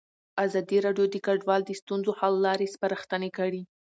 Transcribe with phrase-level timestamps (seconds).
[0.45, 3.61] ازادي راډیو د کډوال د ستونزو حل لارې سپارښتنې کړي.